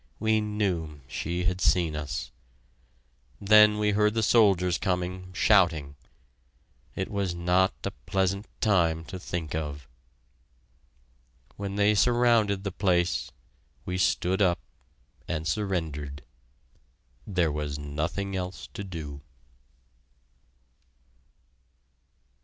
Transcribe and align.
We 0.19 0.41
knew 0.41 1.01
she 1.05 1.43
had 1.43 1.61
seen 1.61 1.95
us. 1.95 2.31
Then 3.39 3.77
we 3.77 3.91
heard 3.91 4.15
the 4.15 4.23
soldiers 4.23 4.79
coming, 4.79 5.31
shouting. 5.31 5.95
It 6.95 7.11
was 7.11 7.35
not 7.35 7.75
a 7.83 7.91
pleasant 7.91 8.47
time 8.61 9.05
to 9.05 9.19
think 9.19 9.53
of. 9.53 9.87
When 11.55 11.75
they 11.75 11.93
surrounded 11.93 12.63
the 12.63 12.71
place, 12.71 13.31
we 13.85 13.99
stood 13.99 14.41
up, 14.41 14.57
and 15.27 15.47
surrendered. 15.47 16.23
There 17.27 17.51
was 17.51 17.77
nothing 17.77 18.35
else 18.35 18.69
to 18.73 18.83
do. 18.83 19.21